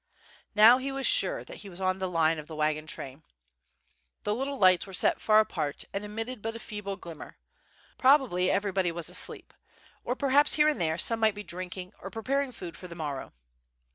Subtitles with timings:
[0.55, 3.21] Now he was sure that he was on the line of the wagon train.
[4.23, 7.37] The little lights were set far apart and emitted but a feeble glim mer.
[7.99, 9.53] Probably everybody was asleep,
[10.03, 13.31] or perhaps here and there some might be drinking or preparing food for the morrow.